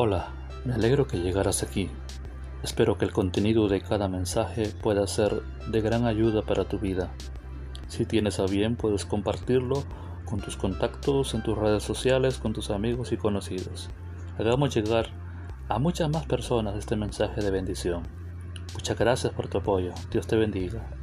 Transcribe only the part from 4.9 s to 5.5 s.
ser